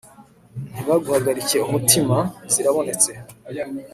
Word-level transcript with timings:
ntibiguhagarike 0.71 1.57
umutima; 1.65 2.15
zarabonetse 2.53 3.11